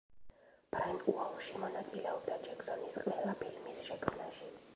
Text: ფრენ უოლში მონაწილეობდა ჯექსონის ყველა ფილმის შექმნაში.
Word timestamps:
ფრენ 0.75 1.03
უოლში 1.13 1.61
მონაწილეობდა 1.65 2.39
ჯექსონის 2.49 2.99
ყველა 3.05 3.37
ფილმის 3.45 3.85
შექმნაში. 3.91 4.53